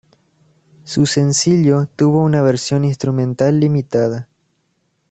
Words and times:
Su 0.83 1.05
sencillo 1.05 1.85
tuvo 1.85 2.23
una 2.23 2.41
versión 2.41 2.83
instrumental 2.85 3.59
limitada. 3.59 4.29